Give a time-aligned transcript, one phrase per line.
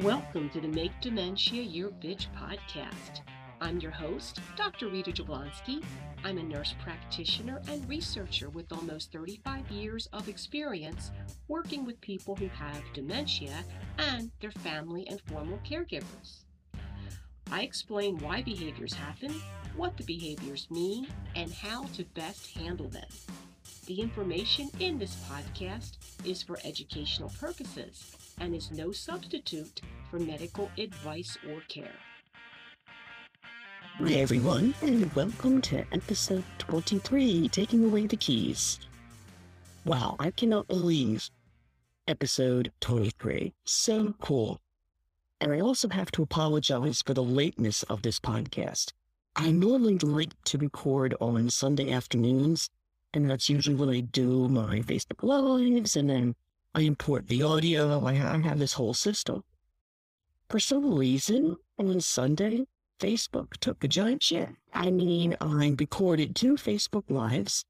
[0.00, 3.22] Welcome to the Make Dementia Your Bitch podcast.
[3.62, 4.88] I'm your host, Dr.
[4.88, 5.82] Rita Jablonski.
[6.22, 11.12] I'm a nurse practitioner and researcher with almost 35 years of experience
[11.48, 13.64] working with people who have dementia
[13.96, 16.44] and their family and formal caregivers.
[17.50, 19.32] I explain why behaviors happen,
[19.76, 23.08] what the behaviors mean, and how to best handle them.
[23.86, 30.70] The information in this podcast is for educational purposes and is no substitute for medical
[30.78, 31.94] advice or care.
[33.98, 38.78] Hi, everyone, and welcome to episode 23 Taking Away the Keys.
[39.84, 41.30] Wow, I cannot believe
[42.06, 43.54] episode 23.
[43.64, 44.60] So cool.
[45.40, 48.92] And I also have to apologize for the lateness of this podcast.
[49.34, 52.70] I normally like to record on Sunday afternoons,
[53.14, 56.34] and that's usually when I do my Facebook Lives, and then
[56.76, 58.04] I import the audio.
[58.04, 59.42] I have this whole system.
[60.50, 62.66] For some reason, on Sunday,
[63.00, 64.50] Facebook took a giant shit.
[64.74, 67.64] I mean, I recorded two Facebook Lives.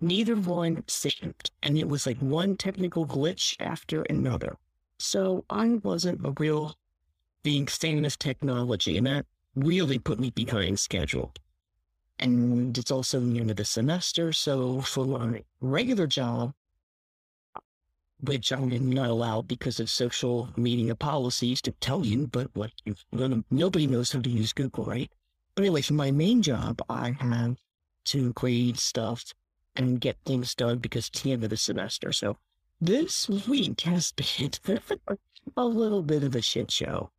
[0.00, 4.56] Neither one synced, and it was like one technical glitch after another.
[4.98, 6.74] So I wasn't a real
[7.44, 11.32] being famous technology, and that really put me behind schedule.
[12.18, 16.54] And it's also the end of the semester, so for my regular job,
[18.20, 22.72] which I'm not allowed because of social media policies to tell you, but what
[23.50, 25.10] nobody knows how to use Google, right?
[25.54, 27.56] But anyway, for my main job, I have
[28.06, 29.32] to grade stuff
[29.76, 32.12] and get things done because it's the end of the semester.
[32.12, 32.36] So
[32.80, 34.12] this week has
[34.64, 34.80] been
[35.56, 37.10] a little bit of a shit show,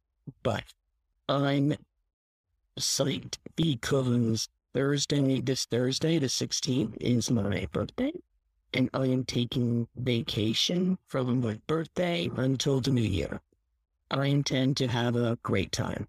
[0.43, 0.63] but
[1.27, 1.75] I'm
[2.77, 8.11] psyched because Thursday, this Thursday, the 16th, is my birthday
[8.73, 13.41] and I am taking vacation from my birthday until the new year.
[14.11, 16.07] I intend to have a great time.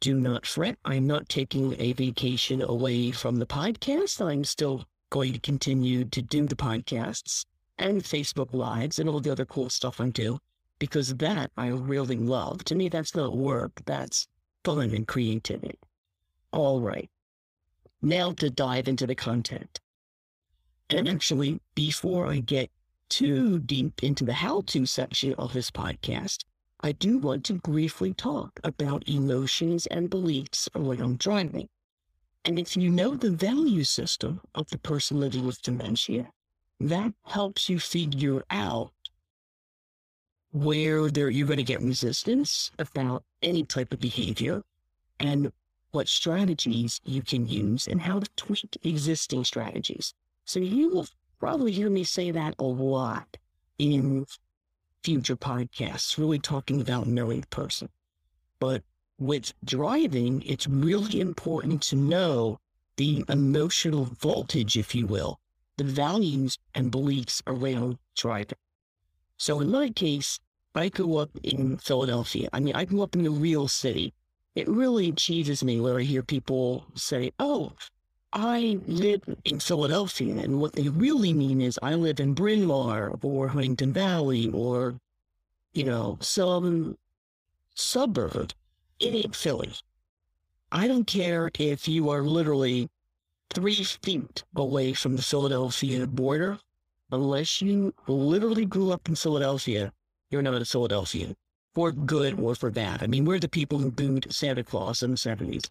[0.00, 0.78] Do not fret.
[0.84, 4.20] I'm not taking a vacation away from the podcast.
[4.24, 7.46] I'm still going to continue to do the podcasts
[7.78, 10.38] and Facebook Lives and all the other cool stuff I do
[10.78, 12.64] because that I really love.
[12.64, 13.80] To me, that's not work.
[13.86, 14.28] That's
[14.64, 15.78] fun and creativity.
[16.52, 17.10] All right.
[18.02, 19.80] Now to dive into the content.
[20.90, 22.70] And actually, before I get
[23.08, 26.44] too deep into the how to section of this podcast,
[26.80, 31.68] I do want to briefly talk about emotions and beliefs around driving.
[32.44, 36.30] And if you know the value system of the person living with dementia,
[36.80, 38.92] that helps you figure out
[40.52, 44.62] where there, you're going to get resistance about any type of behavior
[45.18, 45.52] and
[45.92, 50.12] what strategies you can use and how to tweak existing strategies.
[50.44, 51.06] So you will
[51.38, 53.36] probably hear me say that a lot
[53.78, 54.26] in
[55.02, 57.88] future podcasts, really talking about knowing person.
[58.58, 58.82] But
[59.18, 62.58] with driving, it's really important to know
[62.96, 65.40] the emotional voltage, if you will,
[65.76, 68.58] the values and beliefs around driving.
[69.36, 70.38] So in my case,
[70.74, 72.48] I grew up in Philadelphia.
[72.52, 74.14] I mean, I grew up in the real city.
[74.54, 77.72] It really cheeses me when I hear people say, oh,
[78.36, 83.16] I live in Philadelphia, and what they really mean is I live in Bryn Mawr
[83.22, 84.96] or Huntingdon Valley or,
[85.72, 86.98] you know, some
[87.76, 88.52] suburb.
[89.00, 89.72] Ain't Philly.
[90.72, 92.88] I don't care if you are literally
[93.50, 96.58] three feet away from the Philadelphia border,
[97.12, 99.92] unless you literally grew up in Philadelphia,
[100.30, 101.36] you're not a Philadelphian,
[101.72, 103.00] for good or for bad.
[103.00, 105.70] I mean, we're the people who booed Santa Claus in the 70s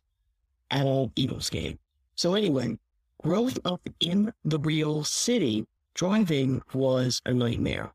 [0.72, 1.78] at all Eagles game.
[2.16, 2.78] So anyway,
[3.22, 7.92] growing up in the real city, driving was a nightmare.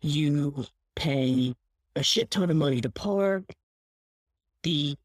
[0.00, 1.54] You pay
[1.94, 3.44] a shit ton of money to park.
[4.62, 4.96] The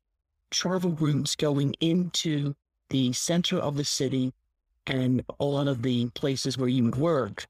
[0.50, 2.56] travel routes going into
[2.90, 4.34] the center of the city
[4.88, 7.48] and a lot of the places where you would work.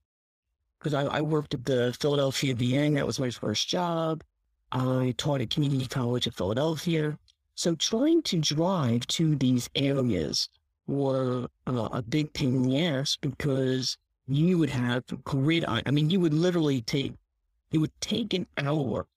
[0.79, 4.23] Because I, I, worked at the Philadelphia VA, that was my first job.
[4.71, 7.17] I taught at Community College of Philadelphia.
[7.55, 10.49] So trying to drive to these areas
[10.91, 13.97] were uh, a big pain in the ass because
[14.27, 15.65] you would have grid.
[15.67, 17.13] I mean, you would literally take,
[17.71, 19.07] it would take an hour,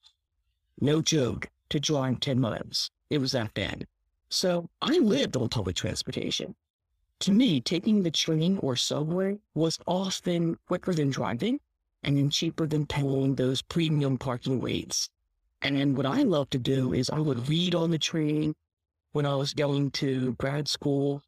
[0.81, 2.91] no joke, to drive 10 miles.
[3.11, 3.87] It was that bad.
[4.29, 6.55] So I lived on public transportation.
[7.21, 11.61] To me, taking the train or subway was often quicker than driving
[12.03, 15.09] and then cheaper than paying those premium parking rates.
[15.63, 18.55] And then what I love to do is I would read on the train
[19.13, 21.23] when I was going to grad school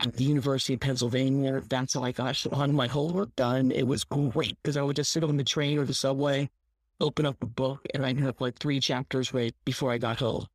[0.00, 1.62] at the University of Pennsylvania.
[1.68, 3.70] That's how I got on my homework done.
[3.70, 6.50] It was great because I would just sit on the train or the subway
[7.00, 10.46] open up a book and I'd have like three chapters right before I got home.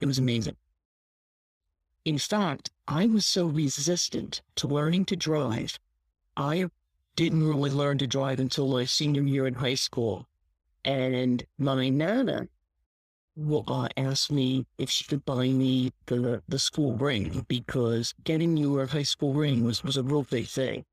[0.00, 0.56] It was amazing.
[2.04, 5.78] In fact, I was so resistant to learning to drive.
[6.36, 6.68] I
[7.16, 10.26] didn't really learn to drive until my senior year in high school.
[10.84, 12.48] And my nana
[13.36, 18.78] uh, asked me if she could buy me the, the school ring because getting you
[18.78, 20.84] a high school ring was, was a real big thing.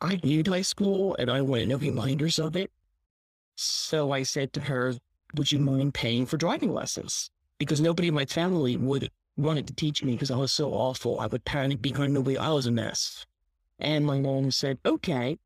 [0.00, 2.70] I hated high school and I wanted no reminders of it.
[3.54, 4.94] So I said to her,
[5.36, 7.30] Would you mind paying for driving lessons?
[7.58, 11.20] Because nobody in my family would wanted to teach me because I was so awful.
[11.20, 12.40] I would panic behind the wheel.
[12.40, 13.26] I was a mess.
[13.78, 15.38] And my mom said, okay.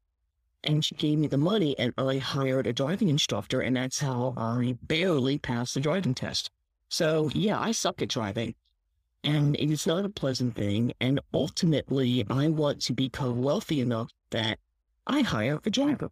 [0.64, 3.61] And she gave me the money and I hired a driving instructor.
[3.61, 6.50] And that's how I barely passed the driving test.
[6.88, 8.55] So yeah, I suck at driving
[9.25, 10.93] and it is not a pleasant thing.
[11.00, 14.58] And ultimately, I want to become wealthy enough that
[15.06, 16.11] I hire a driver,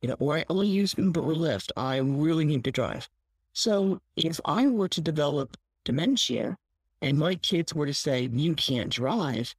[0.00, 1.70] you know, or I only use Uber or Lyft.
[1.76, 3.08] I really need to drive.
[3.52, 6.56] So if I were to develop dementia
[7.00, 9.54] and my kids were to say, you can't drive,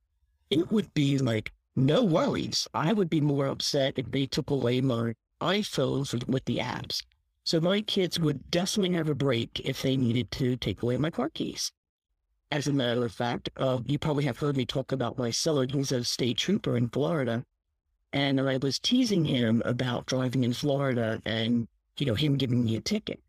[0.49, 1.51] it would be like,
[1.85, 2.67] no worries.
[2.73, 7.03] I would be more upset if they took away my iPhones with the apps.
[7.43, 11.09] So my kids would definitely have a break if they needed to take away my
[11.09, 11.71] car keys.
[12.51, 15.69] As a matter of fact, uh, you probably have heard me talk about my son.
[15.69, 17.45] He's a state trooper in Florida.
[18.11, 21.67] And I was teasing him about driving in Florida and,
[21.97, 23.21] you know, him giving me a ticket.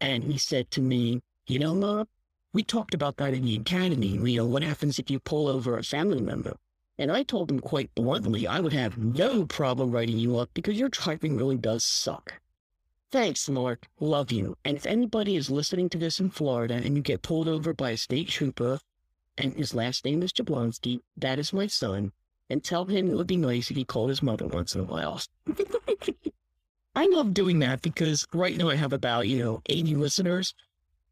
[0.00, 2.06] And he said to me, you know, Mom,
[2.52, 4.08] we talked about that in the academy.
[4.08, 6.56] You know, what happens if you pull over a family member?
[7.02, 10.78] And I told him quite bluntly, I would have no problem writing you up because
[10.78, 12.34] your driving really does suck.
[13.10, 13.88] Thanks, Mark.
[13.98, 14.56] Love you.
[14.64, 17.90] And if anybody is listening to this in Florida and you get pulled over by
[17.90, 18.78] a state trooper
[19.36, 22.12] and his last name is Jablonski, that is my son,
[22.48, 24.84] and tell him it would be nice if he called his mother once in a
[24.84, 25.20] while.
[26.94, 30.54] I love doing that because right now I have about, you know, 80 listeners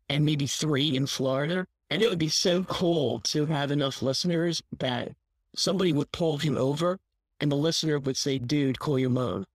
[0.09, 1.67] and maybe three in Florida.
[1.91, 5.17] And it would be so cool to have enough listeners that
[5.55, 6.99] somebody would pull him over
[7.41, 9.47] and the listener would say, dude, call your mom.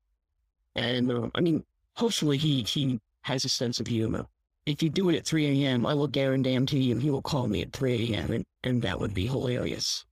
[0.76, 1.64] And uh, I mean,
[1.96, 4.26] hopefully he, he has a sense of humor.
[4.66, 7.62] If you do it at 3 a.m., I will guarantee you he will call me
[7.62, 8.32] at 3 a.m.
[8.32, 10.06] And, and that would be hilarious.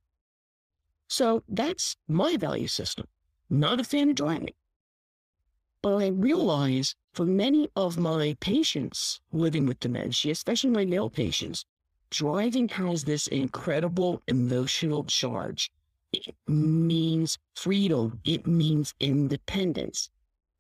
[1.08, 3.08] So that's my value system.
[3.50, 4.54] Not a fan of driving.
[5.82, 11.66] But I realize for many of my patients living with dementia, especially my male patients,
[12.14, 15.72] driving has this incredible emotional charge.
[16.14, 18.20] It means freedom.
[18.24, 20.12] It means independence.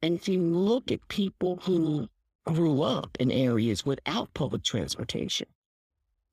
[0.01, 2.09] And if you look at people who
[2.45, 5.47] grew up in areas without public transportation,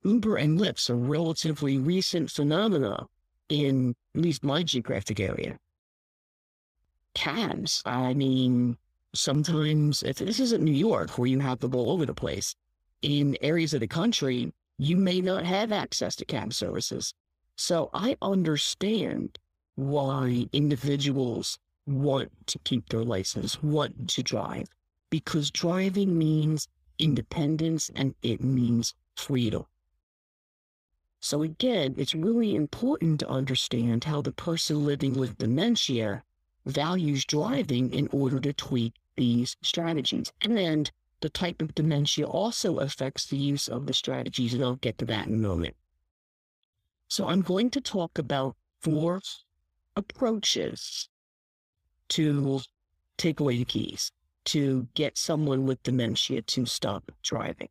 [0.03, 3.05] Uber and Lyft are relatively recent phenomena
[3.47, 5.59] in at least my geographic area
[7.13, 7.83] cabs.
[7.85, 8.77] I mean,
[9.13, 12.55] sometimes if this isn't New York where you have them all over the place,
[13.01, 17.13] in areas of the country, you may not have access to cab services.
[17.55, 19.37] So I understand
[19.75, 24.69] why individuals want to keep their license, want to drive,
[25.11, 26.67] because driving means
[26.97, 29.65] independence and it means freedom.
[31.19, 36.23] So again, it's really important to understand how the person living with dementia
[36.65, 40.33] values driving in order to tweak these strategies.
[40.41, 40.89] And
[41.21, 45.05] the type of dementia also affects the use of the strategies, and I'll get to
[45.05, 45.75] that in a moment.
[47.07, 49.21] So I'm going to talk about four
[49.95, 51.09] approaches
[52.09, 52.61] to
[53.17, 54.11] take away the keys,
[54.45, 57.69] to get someone with dementia to stop driving.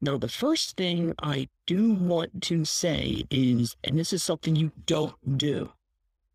[0.00, 4.72] Now, the first thing I do want to say is, and this is something you
[4.84, 5.70] don't do,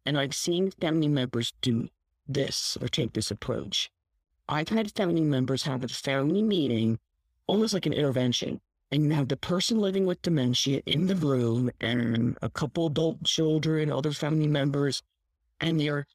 [0.05, 1.89] and I've seen family members do
[2.27, 3.91] this or take this approach.
[4.49, 6.99] I've had family members have a family meeting,
[7.47, 8.61] almost like an intervention,
[8.91, 13.23] and you have the person living with dementia in the room and a couple adult
[13.23, 15.03] children, other family members,
[15.59, 16.07] and they're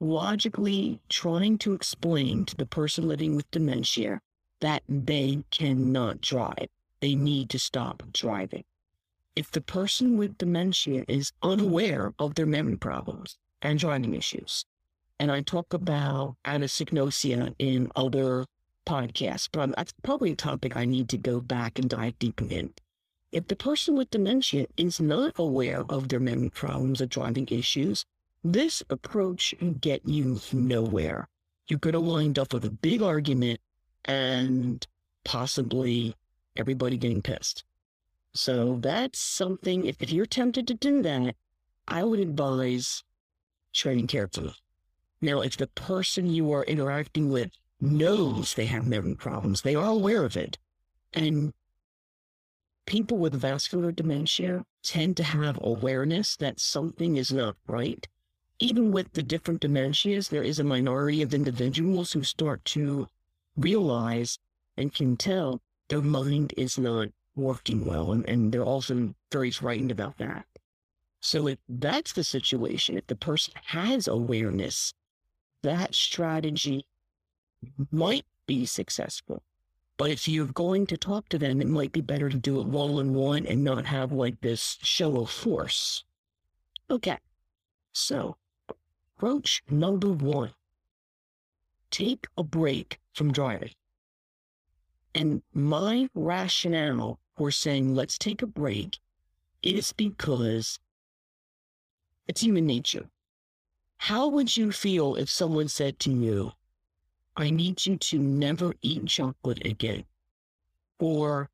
[0.00, 4.20] logically trying to explain to the person living with dementia
[4.60, 6.68] that they cannot drive.
[7.00, 8.64] They need to stop driving
[9.34, 14.66] if the person with dementia is unaware of their memory problems and driving issues,
[15.22, 18.44] and I talk about anosognosia in other
[18.84, 22.74] podcasts, but that's probably a topic I need to go back and dive deeper in.
[23.30, 28.04] If the person with dementia is not aware of their memory problems or driving issues,
[28.42, 31.28] this approach will get you nowhere.
[31.68, 33.60] You're going to wind up with a big argument
[34.04, 34.84] and
[35.22, 36.16] possibly
[36.56, 37.62] everybody getting pissed.
[38.34, 41.36] So that's something, if, if you're tempted to do that,
[41.86, 43.04] I would advise
[43.72, 44.56] treading carefully.
[45.22, 47.52] Now, if the person you are interacting with
[47.82, 49.62] knows they have memory problems.
[49.62, 50.56] They are aware of it.
[51.12, 51.52] And
[52.86, 58.06] people with vascular dementia tend to have awareness that something is not right.
[58.58, 63.08] Even with the different dementias, there is a minority of individuals who start to
[63.56, 64.38] realize
[64.76, 68.12] and can tell their mind is not working well.
[68.12, 70.46] And, and they're also very frightened about that.
[71.20, 74.94] So if that's the situation, if the person has awareness,
[75.62, 76.86] that strategy
[77.90, 79.42] might be successful.
[79.96, 82.66] But if you're going to talk to them, it might be better to do it
[82.66, 86.04] one on one and not have like this show of force.
[86.90, 87.18] Okay.
[87.92, 88.36] So,
[89.16, 90.50] approach number one
[91.90, 93.70] take a break from driving.
[95.14, 98.98] And my rationale for saying let's take a break
[99.62, 100.78] is because
[102.26, 103.08] it's human nature.
[104.06, 106.50] How would you feel if someone said to you,
[107.36, 110.06] I need you to never eat chocolate again.
[110.98, 111.48] Or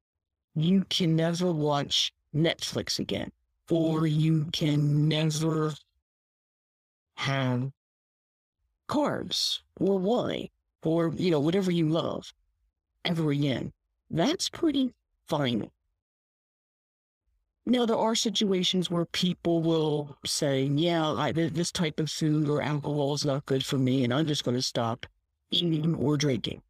[0.54, 3.32] you can never watch Netflix again.
[3.70, 5.74] Or you can never
[7.16, 7.70] have
[8.88, 10.48] carbs or wine
[10.82, 12.32] or, you know, whatever you love
[13.04, 13.74] ever again.
[14.10, 14.94] That's pretty
[15.26, 15.70] final.
[17.68, 22.62] Now, there are situations where people will say, yeah, I, this type of food or
[22.62, 25.04] alcohol is not good for me, and I'm just going to stop
[25.50, 26.62] eating or drinking.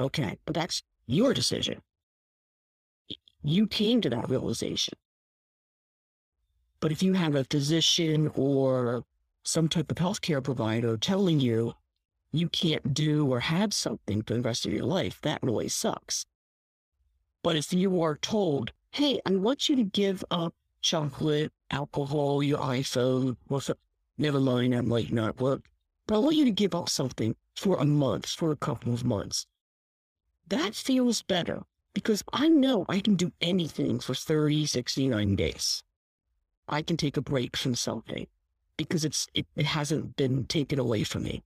[0.00, 1.80] Okay, but that's your decision.
[3.44, 4.94] You came to that realization.
[6.80, 9.04] But if you have a physician or
[9.44, 11.74] some type of healthcare provider telling you
[12.32, 16.26] you can't do or have something for the rest of your life, that really sucks.
[17.44, 22.58] But if you are told, hey, I want you to give up chocolate, alcohol, your
[22.58, 23.78] iPhone, what's up?
[24.18, 25.70] Never mind, that might not work.
[26.06, 29.02] But I want you to give up something for a month, for a couple of
[29.02, 29.46] months.
[30.46, 31.62] That feels better
[31.94, 35.82] because I know I can do anything for 30, 69 days.
[36.68, 38.26] I can take a break from something
[38.76, 41.42] because it's it, it hasn't been taken away from me.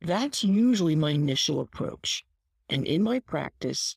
[0.00, 2.24] That's usually my initial approach.
[2.68, 3.96] And in my practice,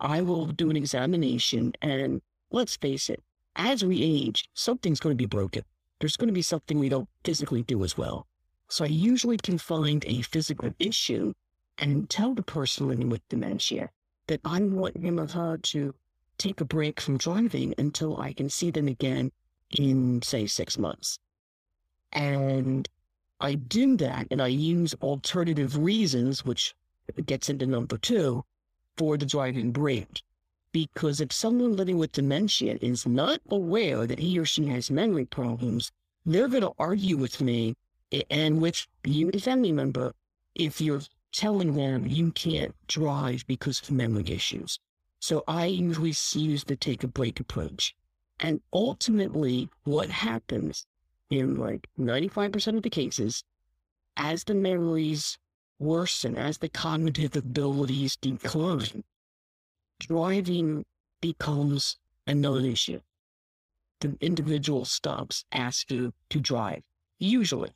[0.00, 2.20] I will do an examination and
[2.50, 3.22] let's face it,
[3.56, 5.64] as we age, something's going to be broken.
[6.00, 8.26] There's going to be something we don't physically do as well.
[8.68, 11.34] So I usually can find a physical issue
[11.78, 13.90] and tell the person living with dementia
[14.26, 15.94] that I want him or her to
[16.38, 19.30] take a break from driving until I can see them again
[19.70, 21.18] in, say, six months.
[22.12, 22.88] And
[23.40, 26.74] I do that and I use alternative reasons, which
[27.26, 28.44] gets into number two,
[28.96, 30.22] for the driving break.
[30.72, 35.24] Because if someone living with dementia is not aware that he or she has memory
[35.24, 35.92] problems,
[36.26, 37.74] they're going to argue with me
[38.30, 40.14] and with you, the family member,
[40.54, 44.78] if you're telling them you can't drive because of memory issues.
[45.20, 47.94] So I usually use the take a break approach.
[48.40, 50.86] And ultimately, what happens
[51.30, 53.42] in like 95% of the cases,
[54.16, 55.38] as the memories
[55.78, 59.04] worsen, as the cognitive abilities decline,
[59.98, 60.84] driving
[61.20, 63.00] becomes a non-issue.
[64.00, 66.82] The individual stops asking to drive,
[67.18, 67.70] usually.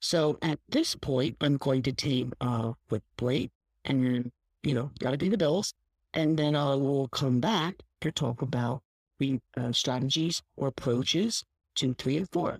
[0.00, 3.50] So at this point, I'm going to take a quick break
[3.84, 4.32] and,
[4.62, 5.74] you know, gotta pay the bills.
[6.12, 8.82] And then I will come back to talk about
[9.18, 11.44] the uh, strategies or approaches
[11.74, 12.58] two, three, and four.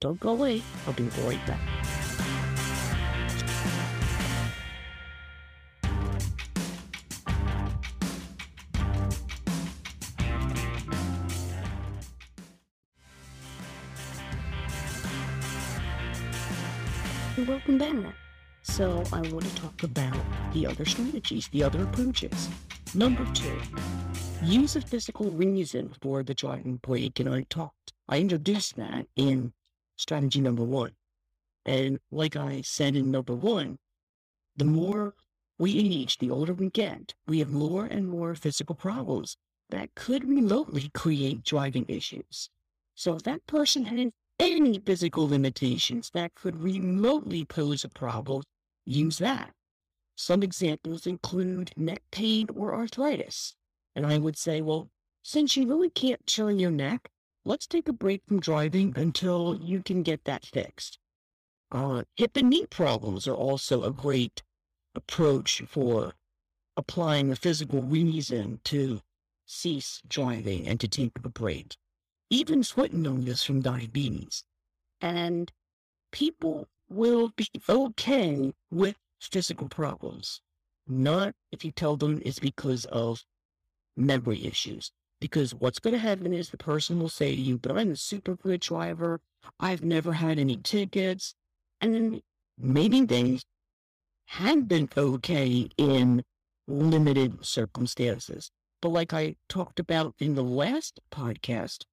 [0.00, 0.62] Don't go away.
[0.86, 1.85] I'll be right back.
[17.66, 18.14] Welcome back.
[18.62, 20.16] So I want to talk about
[20.52, 22.48] the other strategies, the other approaches.
[22.94, 23.58] Number two,
[24.42, 27.18] use a physical reason for the driving break.
[27.18, 29.52] And I talked, I introduced that in
[29.96, 30.92] strategy number one.
[31.64, 33.78] And like I said in number one,
[34.56, 35.14] the more
[35.58, 39.36] we age, the older we get, we have more and more physical problems
[39.70, 42.48] that could remotely create driving issues.
[42.94, 48.42] So if that person has any physical limitations that could remotely pose a problem,
[48.84, 49.52] use that.
[50.16, 53.54] Some examples include neck pain or arthritis.
[53.94, 54.88] And I would say, well,
[55.22, 57.10] since you really can't turn your neck,
[57.44, 60.98] let's take a break from driving until you can get that fixed.
[61.72, 64.42] Uh, hip and knee problems are also a great
[64.94, 66.14] approach for
[66.76, 69.00] applying a physical reason to
[69.46, 71.76] cease driving and to take a break
[72.30, 74.44] even foot numbness from diabetes.
[75.00, 75.52] And
[76.12, 80.40] people will be okay with physical problems,
[80.86, 83.24] not if you tell them it's because of
[83.96, 84.92] memory issues.
[85.20, 87.96] Because what's going to happen is the person will say to you, but I'm a
[87.96, 89.20] super good driver.
[89.58, 91.34] I've never had any tickets.
[91.80, 92.20] And then
[92.58, 93.40] maybe they
[94.26, 96.22] had been okay in
[96.66, 98.50] limited circumstances.
[98.82, 101.84] But like I talked about in the last podcast,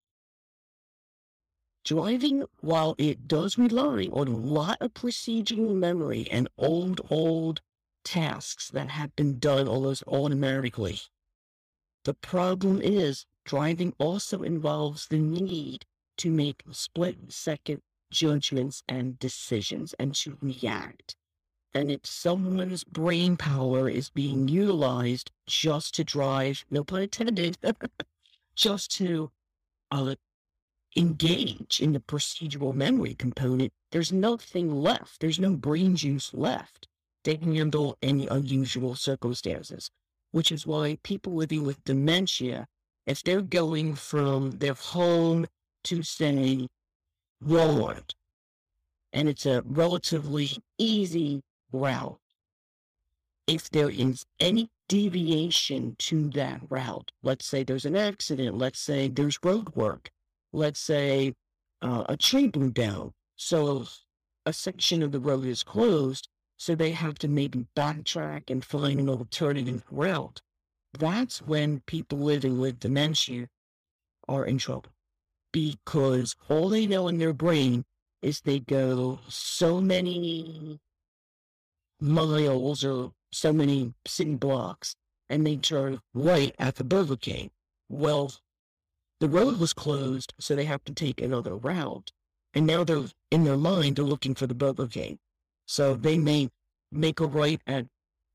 [1.84, 7.62] driving, while it does rely on a lot of procedural memory and old, old
[8.04, 11.00] tasks that have been done almost automatically,
[12.04, 15.86] the problem is driving also involves the need
[16.18, 21.16] to make split second judgments and decisions and to react.
[21.74, 27.58] And if someone's brain power is being utilized just to drive, no pun intended,
[28.56, 29.32] just to
[29.90, 30.16] uh,
[30.96, 35.20] engage in the procedural memory component, there's nothing left.
[35.20, 36.88] There's no brain juice left
[37.24, 39.90] to handle any unusual circumstances,
[40.32, 42.68] which is why people living with dementia,
[43.06, 45.48] if they're going from their home
[45.86, 46.68] to, say,
[47.44, 48.14] Walmart,
[49.12, 52.20] and it's a relatively easy route,
[53.48, 59.08] if there is any deviation to that route, let's say there's an accident, let's say
[59.08, 60.10] there's road work,
[60.54, 61.34] let's say
[61.82, 63.86] uh, a tree blew down, so
[64.46, 69.00] a section of the road is closed, so they have to maybe backtrack and find
[69.00, 70.42] an alternative route.
[70.94, 73.50] That's when people living with dementia
[74.30, 74.92] are in trouble
[75.52, 77.86] because all they know in their brain
[78.22, 80.80] is they go so many
[82.00, 84.96] miles or so many city blocks
[85.30, 87.52] and they turn right at the Burger King.
[87.90, 88.34] Well,
[89.24, 92.12] the road was closed, so they have to take another route.
[92.54, 95.18] And now they're in their mind, they're looking for the Burger King.
[95.66, 96.50] So they may
[96.92, 97.86] make a right at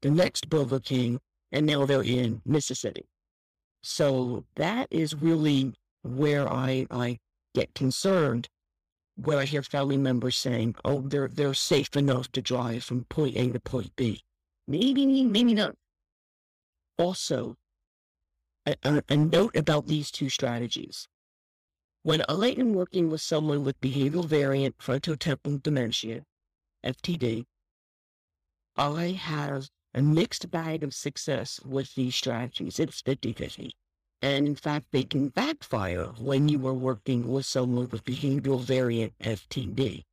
[0.00, 1.21] the next Burger King,
[1.52, 3.04] and now they're in Mississippi.
[3.83, 5.74] So that is really
[6.05, 7.18] where I, I
[7.55, 8.48] get concerned
[9.16, 13.37] when I hear family members saying, oh, they're, they're safe enough to drive from point
[13.37, 14.22] A to point B.
[14.66, 15.74] Maybe, maybe not.
[16.96, 17.57] Also,
[18.83, 21.09] a, a, note about these two strategies.
[22.02, 26.24] When I am working with someone with behavioral variant frontotemporal dementia,
[26.85, 27.44] FTD,
[28.76, 32.78] I have a mixed bag of success with these strategies.
[32.78, 33.72] It's 50 50.
[34.22, 39.12] And in fact, they can backfire when you are working with someone with behavioral variant
[39.18, 40.04] FTD.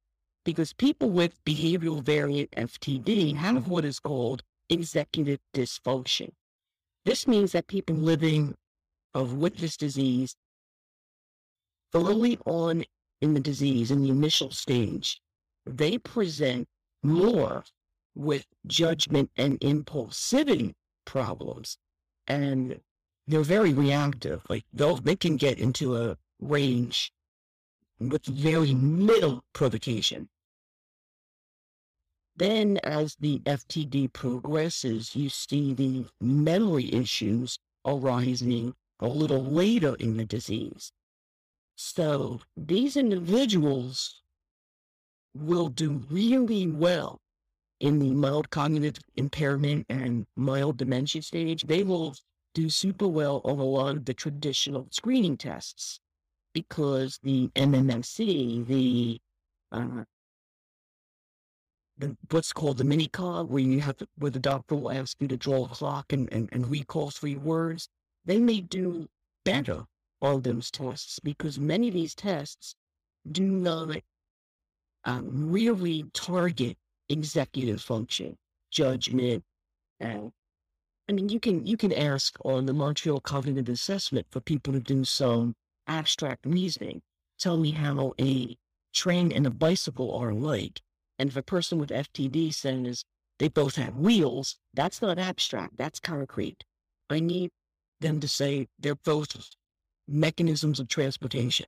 [0.43, 6.31] Because people with behavioral variant FTD have what is called executive dysfunction.
[7.05, 8.55] This means that people living
[9.13, 10.35] of with this disease
[11.93, 12.83] early on
[13.21, 15.21] in the disease, in the initial stage,
[15.65, 16.67] they present
[17.03, 17.63] more
[18.15, 20.73] with judgment and impulsivity
[21.05, 21.77] problems.
[22.27, 22.81] And
[23.27, 24.41] they're very reactive.
[24.49, 27.11] Like they'll, they can get into a range
[27.99, 30.27] with very little provocation.
[32.38, 40.17] Then, as the FTD progresses, you see the memory issues arising a little later in
[40.17, 40.91] the disease.
[41.76, 44.21] So, these individuals
[45.34, 47.19] will do really well
[47.80, 51.63] in the mild cognitive impairment and mild dementia stage.
[51.63, 52.15] They will
[52.54, 56.00] do super well on a lot of the traditional screening tests
[56.54, 59.19] because the MMSE, the
[59.74, 60.06] uh,
[61.97, 65.17] the, what's called the mini cog, where you have to, where the doctor will ask
[65.19, 67.88] you to draw a clock and, and, and recall three words,
[68.25, 69.08] they may do
[69.43, 69.86] better
[70.21, 72.75] on those tests because many of these tests
[73.31, 74.01] do not
[75.05, 76.77] um, really target
[77.10, 78.38] executive function,
[78.71, 79.43] judgment,
[79.99, 80.31] and
[81.08, 84.79] I mean, you can you can ask on the Montreal Cognitive Assessment for people to
[84.79, 85.55] do some
[85.88, 87.01] abstract reasoning.
[87.38, 88.58] Tell me how a
[88.93, 90.81] train and a bicycle are alike.
[91.17, 93.04] And if a person with FTD says
[93.39, 96.63] they both have wheels, that's not abstract, that's concrete.
[97.10, 97.51] I need
[98.01, 99.49] them to say they're both
[100.08, 101.67] mechanisms of transportation.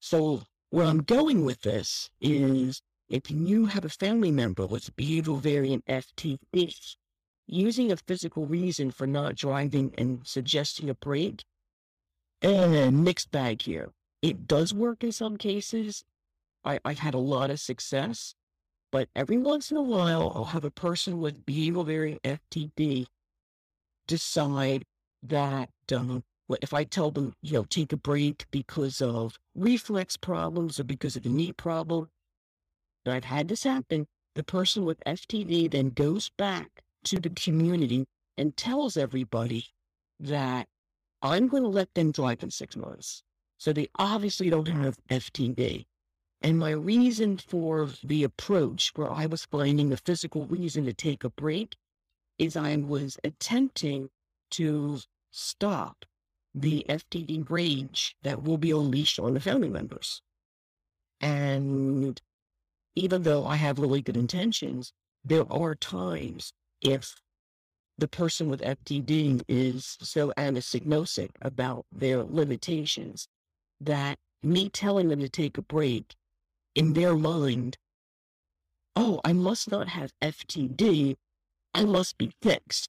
[0.00, 5.40] So where I'm going with this is if you have a family member with behavioral
[5.40, 6.96] variant FTD,
[7.50, 11.44] using a physical reason for not driving and suggesting a break,
[12.42, 13.90] and mixed bag here.
[14.22, 16.04] It does work in some cases.
[16.64, 18.34] I, I've had a lot of success.
[18.92, 23.06] But every once in a while, I'll have a person with behavioral variant FTD
[24.08, 24.84] decide
[25.22, 26.24] that um,
[26.60, 31.14] if I tell them, you know, take a break because of reflex problems or because
[31.14, 32.08] of a knee problem,
[33.04, 38.06] and I've had this happen, the person with FTD then goes back to the community
[38.36, 39.66] and tells everybody
[40.18, 40.66] that
[41.22, 43.22] I'm going to let them drive in six months.
[43.58, 45.86] So they obviously don't have FTD.
[46.42, 51.22] And my reason for the approach where I was finding a physical reason to take
[51.22, 51.76] a break
[52.38, 54.08] is I was attempting
[54.52, 55.00] to
[55.30, 56.06] stop
[56.54, 60.22] the FTD rage that will be unleashed on the family members.
[61.20, 62.20] And
[62.94, 67.14] even though I have really good intentions, there are times if
[67.98, 73.28] the person with FTD is so anosognotic about their limitations
[73.78, 76.14] that me telling them to take a break
[76.74, 77.78] in their mind,
[78.96, 81.16] oh, I must not have FTD.
[81.74, 82.88] I must be fixed.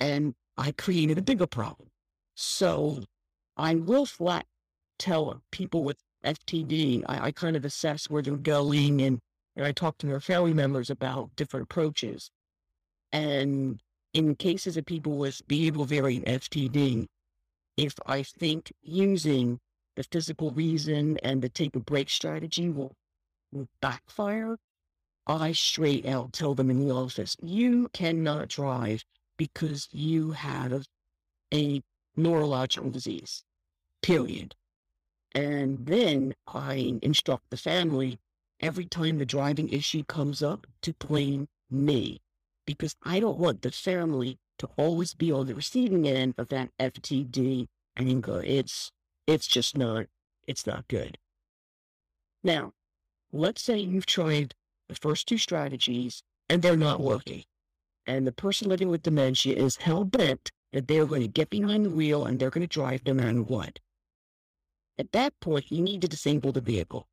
[0.00, 1.88] And I created a bigger problem.
[2.34, 3.04] So
[3.56, 4.46] I will flat
[4.98, 9.20] tell people with FTD, I, I kind of assess where they're going and,
[9.56, 12.30] and I talk to their family members about different approaches.
[13.12, 13.80] And
[14.14, 17.06] in cases of people with behavioral variant FTD,
[17.76, 19.58] if I think using
[19.96, 22.96] the physical reason and the take a break strategy will, will
[23.80, 24.58] backfire,
[25.26, 29.04] I straight out tell them in the office, you cannot drive
[29.36, 30.86] because you have
[31.52, 31.82] a
[32.16, 33.44] neurological disease,
[34.02, 34.54] period.
[35.34, 38.18] And then I instruct the family
[38.60, 42.20] every time the driving issue comes up to blame me
[42.66, 46.70] because I don't want the family to always be on the receiving end of that
[46.78, 48.42] FTD anger.
[48.44, 48.92] It's
[49.26, 50.06] it's just not
[50.46, 51.18] it's not good.
[52.44, 52.72] Now,
[53.32, 54.54] let's say you've tried
[54.88, 57.44] the first two strategies and they're not working.
[58.06, 61.84] And the person living with dementia is hell bent that they're going to get behind
[61.84, 63.78] the wheel and they're going to drive no matter what.
[64.98, 67.08] At that point, you need to disable the vehicle.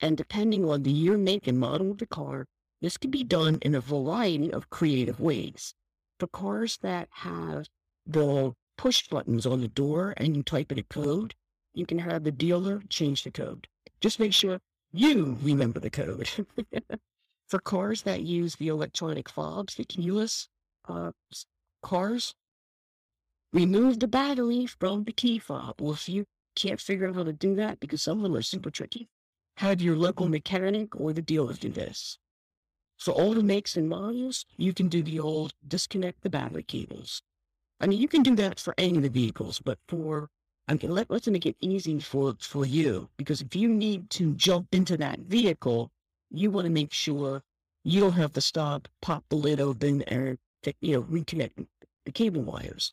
[0.00, 2.46] And depending on the year, make, and model of the car,
[2.80, 5.74] this can be done in a variety of creative ways.
[6.18, 7.68] For cars that have
[8.06, 11.34] the push buttons on the door and you type in a code,
[11.74, 13.68] you can have the dealer change the code.
[14.00, 14.60] Just make sure
[14.92, 16.28] you remember the code.
[17.48, 20.48] For cars that use the electronic fobs, the keyless
[20.86, 21.12] uh,
[21.82, 22.34] cars,
[23.52, 25.80] remove the battery from the key fob.
[25.80, 28.42] Well, if you can't figure out how to do that, because some of them are
[28.42, 29.08] super tricky,
[29.56, 32.18] have your local mechanic or the dealer do this.
[32.98, 37.22] For all the makes and models, you can do the old disconnect the battery cables.
[37.80, 40.28] I mean, you can do that for any of the vehicles, but for,
[40.68, 44.34] I mean, let, let's make it easy for, for you, because if you need to
[44.34, 45.90] jump into that vehicle,
[46.30, 47.42] you want to make sure
[47.84, 50.36] you don't have to stop, pop the lid open, and,
[50.82, 51.66] you know, reconnect
[52.04, 52.92] the cable wires.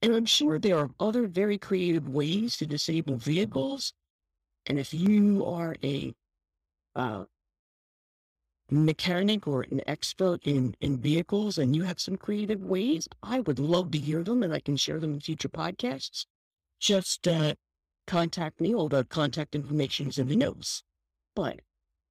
[0.00, 3.92] And I'm sure there are other very creative ways to disable vehicles.
[4.64, 6.14] And if you are a
[6.96, 7.24] uh,
[8.70, 13.58] mechanic or an expert in, in vehicles and you have some creative ways, I would
[13.58, 16.24] love to hear them and I can share them in future podcasts.
[16.80, 17.54] Just uh,
[18.06, 18.74] contact me.
[18.74, 20.82] All the contact information is in the notes.
[21.36, 21.60] But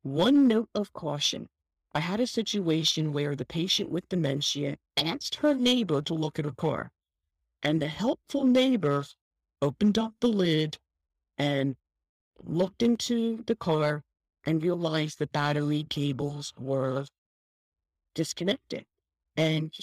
[0.03, 1.49] one note of caution.
[1.93, 6.45] I had a situation where the patient with dementia asked her neighbor to look at
[6.45, 6.91] her car.
[7.63, 9.05] And the helpful neighbor
[9.61, 10.77] opened up the lid
[11.37, 11.75] and
[12.43, 14.03] looked into the car
[14.45, 17.05] and realized the battery cables were
[18.13, 18.85] disconnected.
[19.35, 19.73] And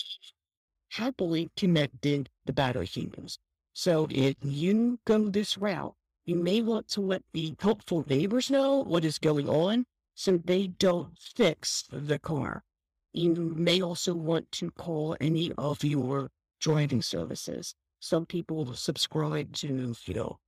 [0.90, 3.38] happily connected the battery cables.
[3.78, 8.78] So if you go this route, you may want to let the helpful neighbors know
[8.82, 9.84] what is going on
[10.14, 12.64] so they don't fix the car.
[13.12, 17.74] You may also want to call any of your driving services.
[18.00, 20.38] Some people subscribe to, you know,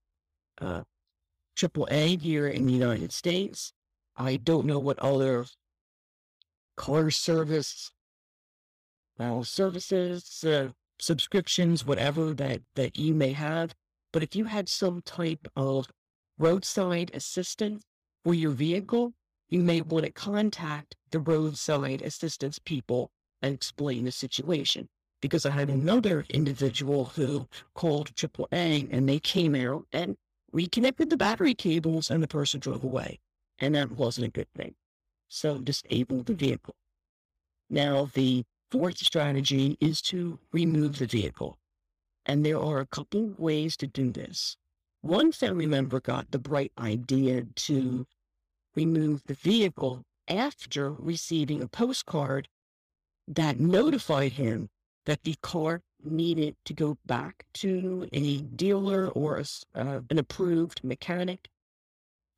[0.59, 0.85] uh,
[1.55, 3.75] AAA here in the United States.
[4.17, 5.45] I don't know what other
[6.77, 7.93] car service,
[9.19, 10.69] well, services, uh,
[11.01, 13.75] subscriptions, whatever that, that you may have.
[14.13, 15.87] But if you had some type of
[16.39, 17.85] roadside assistance
[18.25, 19.13] for your vehicle,
[19.49, 23.11] you may want to contact the roadside assistance people
[23.43, 24.89] and explain the situation.
[25.21, 30.17] Because I had another individual who called AAA and they came out and
[30.53, 33.19] reconnected the battery cables and the person drove away
[33.59, 34.75] and that wasn't a good thing.
[35.29, 36.77] So disable the vehicle.
[37.69, 41.59] Now, the fourth strategy is to remove the vehicle.
[42.26, 44.57] And there are a couple ways to do this.
[45.00, 48.07] One family member got the bright idea to
[48.74, 52.48] remove the vehicle after receiving a postcard
[53.26, 54.68] that notified him
[55.07, 60.85] that the car needed to go back to a dealer or a, uh, an approved
[60.85, 61.48] mechanic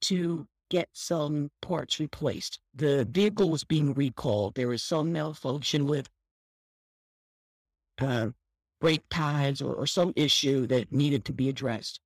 [0.00, 2.60] to get some parts replaced.
[2.74, 4.54] The vehicle was being recalled.
[4.54, 6.08] There was some malfunction with
[8.02, 8.30] uh,
[8.80, 12.00] brake pads or, or some issue that needed to be addressed.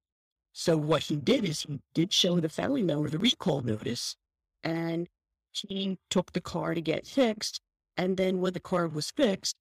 [0.52, 4.16] So what he did is he did show the family member the recall notice
[4.62, 5.08] and
[5.52, 7.60] he took the car to get fixed.
[7.96, 9.56] And then when the car was fixed,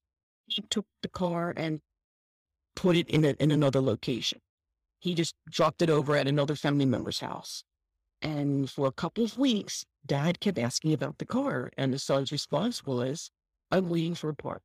[0.46, 1.80] he took the car and
[2.76, 4.40] put it in, a, in another location.
[5.00, 7.62] He just dropped it over at another family member's house.
[8.22, 11.70] And for a couple of weeks, dad kept asking about the car.
[11.76, 13.30] And the son's response was,
[13.70, 14.62] I'm waiting for a part.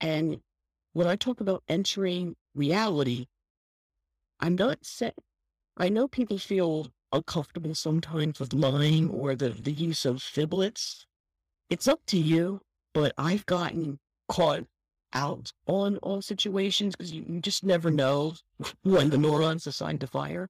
[0.00, 0.40] And
[0.92, 3.26] when I talk about entering reality,
[4.40, 5.12] I'm not saying,
[5.76, 11.04] I know people feel uncomfortable sometimes with lying or the, the use of fiblets.
[11.70, 12.60] It's up to you,
[12.94, 14.64] but I've gotten caught
[15.12, 18.34] out on all situations because you, you just never know
[18.82, 20.48] when the neurons assigned to fire.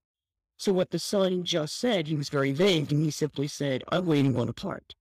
[0.58, 4.06] So what the son just said, he was very vague and he simply said, I'm
[4.06, 4.94] waiting on a part.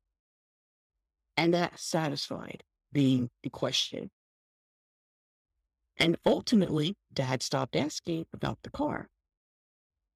[1.38, 4.10] And that satisfied the, the question.
[5.98, 9.08] And ultimately, dad stopped asking about the car.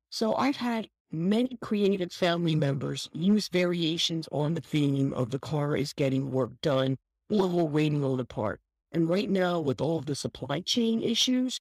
[0.09, 5.75] So I've had many creative family members use variations on the theme of the car
[5.75, 6.97] is getting work done
[7.29, 8.59] or we're waiting on a part.
[8.91, 11.59] And right now, with all of the supply chain issues,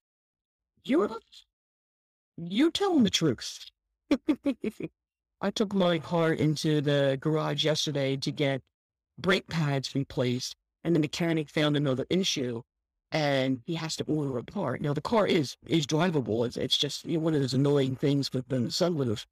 [0.83, 1.11] you're
[2.39, 3.67] you're telling the truth.
[5.41, 8.63] I took my car into the garage yesterday to get
[9.19, 12.63] brake pads replaced, and the mechanic found another issue,
[13.13, 14.81] and he has to order a part.
[14.81, 16.47] Now the car is is drivable.
[16.47, 19.27] It's it's just you know, one of those annoying things with the sunroof.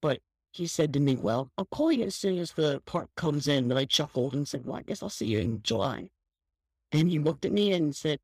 [0.00, 0.20] But
[0.52, 3.70] he said to me, "Well, I'll call you as soon as the part comes in."
[3.70, 6.10] And I chuckled and said, "Well, I guess I'll see you in July."
[6.92, 8.18] And he looked at me and said,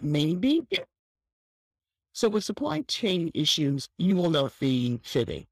[0.00, 0.66] maybe.
[2.12, 5.46] So with supply chain issues, you will not be fitting.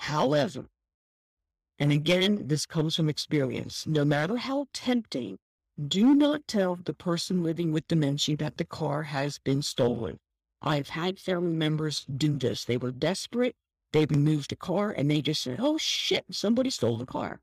[0.00, 0.66] However,
[1.78, 5.38] and again, this comes from experience, no matter how tempting,
[5.88, 10.18] do not tell the person living with dementia that the car has been stolen.
[10.62, 12.64] I've had family members do this.
[12.64, 13.56] They were desperate.
[13.92, 17.40] They removed the car and they just said, oh shit, somebody stole the car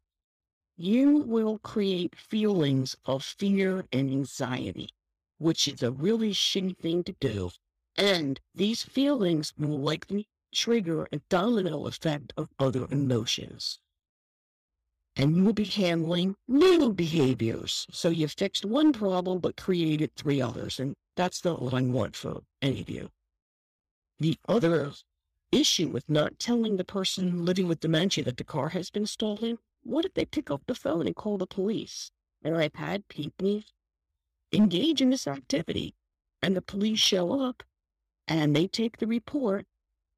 [0.78, 4.90] you will create feelings of fear and anxiety,
[5.40, 7.50] which is a really shitty thing to do.
[7.98, 13.80] And these feelings will likely trigger a domino effect of other emotions.
[15.18, 17.88] And you will be handling new behaviors.
[17.92, 20.80] So you fixed one problem, but created three others.
[20.80, 23.10] And that's not what I want for any of you.
[24.20, 24.92] The other
[25.52, 29.58] issue with not telling the person living with dementia that the car has been stolen
[29.88, 32.12] what if they pick up the phone and call the police?
[32.44, 33.64] And I've had people
[34.52, 35.96] engage in this activity,
[36.42, 37.64] and the police show up
[38.28, 39.66] and they take the report.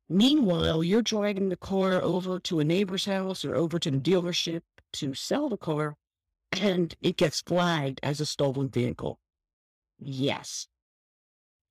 [0.10, 4.64] Meanwhile, you're driving the car over to a neighbor's house or over to the dealership
[4.94, 5.96] to sell the car,
[6.52, 9.20] and it gets flagged as a stolen vehicle.
[10.00, 10.68] Yes.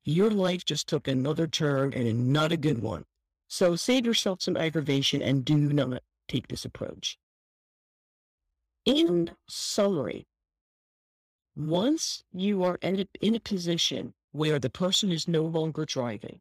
[0.04, 3.04] Your life just took another turn and not a good one.
[3.48, 7.18] So save yourself some aggravation and do not take this approach.
[8.84, 10.26] In summary,
[11.56, 16.40] once you are in a, in a position where the person is no longer driving,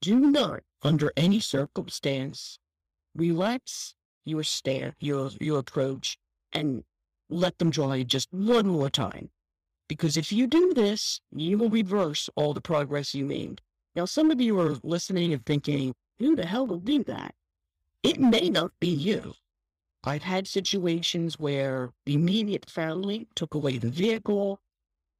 [0.00, 2.58] do not, under any circumstance,
[3.14, 6.18] relax your stare, your your approach,
[6.52, 6.84] and
[7.28, 9.30] let them draw you just one more time.
[9.88, 13.60] Because if you do this, you will reverse all the progress you made.
[13.96, 17.34] Now, some of you are listening and thinking, who the hell will do that?
[18.02, 19.34] It may not be you.
[20.04, 24.60] I've had situations where the immediate family took away the vehicle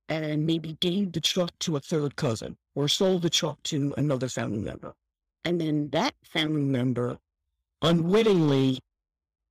[0.08, 4.28] and maybe gave the truck to a third cousin or sold the truck to another
[4.28, 4.94] family member.
[5.44, 7.18] And then that family member
[7.82, 8.80] unwittingly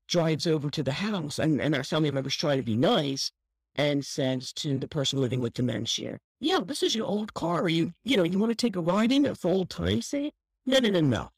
[0.10, 3.32] drives over to the house and, and our family members try to be nice
[3.76, 7.62] and says to the person living with dementia, yeah, this is your old car.
[7.62, 10.08] Are You, you know, you want to take a ride in it for old time's
[10.08, 10.34] sake?
[10.66, 11.30] No, no, no, no.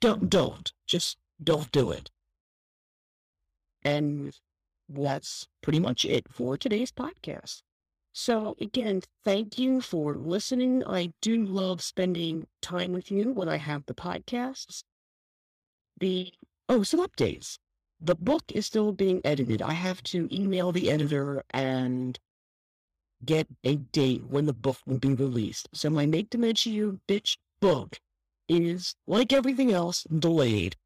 [0.00, 0.72] Don't, don't.
[0.86, 2.10] Just don't do it.
[3.82, 4.34] And
[4.88, 7.62] that's pretty much it for today's podcast.
[8.12, 10.82] So, again, thank you for listening.
[10.86, 14.84] I do love spending time with you when I have the podcasts.
[15.98, 16.32] The,
[16.68, 17.58] oh, some updates.
[18.00, 19.62] The book is still being edited.
[19.62, 22.18] I have to email the editor and
[23.24, 25.68] get a date when the book will be released.
[25.72, 27.98] So, my Make Dementia Bitch book
[28.48, 30.76] is, like everything else, delayed.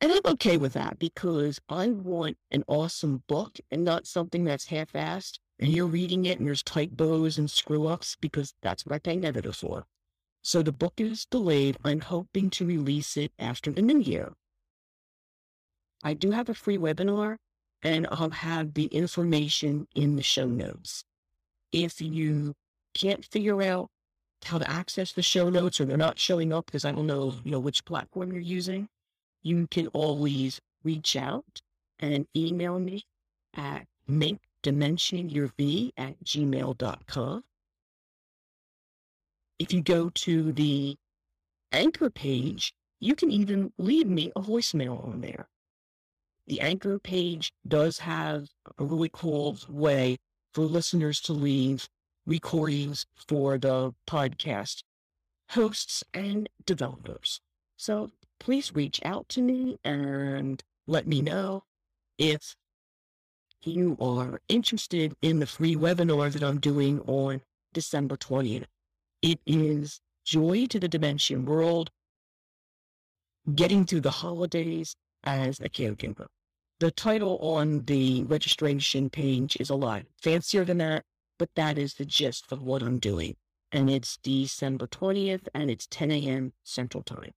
[0.00, 4.66] And I'm okay with that because I want an awesome book and not something that's
[4.66, 8.94] half assed and you're reading it and there's typos and screw ups because that's what
[8.94, 9.86] I pay editor for.
[10.42, 11.78] So the book is delayed.
[11.84, 14.34] I'm hoping to release it after the new year.
[16.02, 17.36] I do have a free webinar
[17.82, 21.04] and I'll have the information in the show notes.
[21.72, 22.54] If you
[22.94, 23.90] can't figure out
[24.44, 27.34] how to access the show notes or they're not showing up because I don't know,
[27.44, 28.88] you know, which platform you're using,
[29.42, 31.60] you can always reach out
[31.98, 33.02] and email me
[33.56, 37.44] at makedimensionyourv at gmail.com.
[39.58, 40.96] If you go to the
[41.72, 45.48] anchor page, you can even leave me a voicemail on there.
[46.48, 50.16] The anchor page does have a really cool way
[50.54, 51.90] for listeners to leave
[52.24, 54.82] recordings for the podcast
[55.50, 57.42] hosts and developers.
[57.76, 61.64] So please reach out to me and let me know
[62.16, 62.56] if
[63.62, 67.42] you are interested in the free webinar that I'm doing on
[67.74, 68.64] December 20th.
[69.20, 71.90] It is Joy to the Dementia World,
[73.54, 76.28] Getting Through the Holidays as a Caregiver.
[76.80, 81.04] The title on the registration page is a lot fancier than that,
[81.36, 83.34] but that is the gist of what I'm doing.
[83.72, 86.52] And it's December 20th and it's 10 a.m.
[86.62, 87.32] Central Time.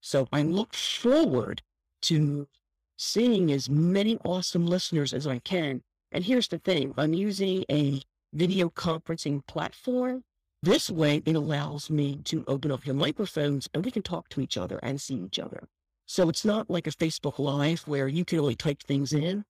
[0.00, 1.62] So I look forward
[2.02, 2.48] to
[2.96, 5.82] seeing as many awesome listeners as I can.
[6.10, 10.24] And here's the thing I'm using a video conferencing platform.
[10.64, 14.40] This way, it allows me to open up your microphones and we can talk to
[14.40, 15.68] each other and see each other.
[16.06, 19.44] So it's not like a Facebook Live where you can only type things in.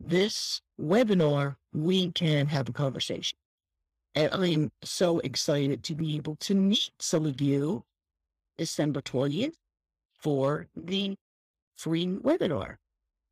[0.00, 3.38] This webinar, we can have a conversation.
[4.14, 7.84] And I'm so excited to be able to meet some of you
[8.58, 9.54] December 20th
[10.18, 11.16] for the
[11.76, 12.76] free webinar.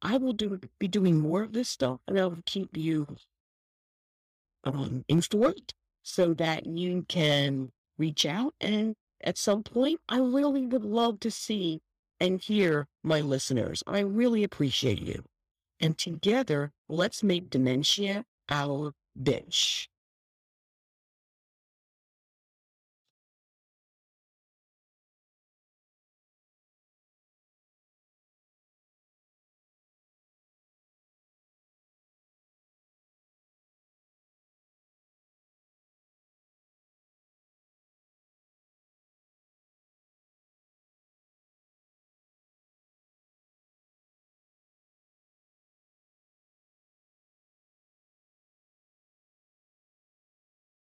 [0.02, 3.06] I will do be doing more of this stuff and I will keep you
[4.64, 10.84] um, informed so that you can reach out and at some point I really would
[10.84, 11.82] love to see
[12.20, 13.82] and hear, my listeners.
[13.86, 15.24] I really appreciate you.
[15.80, 19.88] And together, let's make dementia our bitch.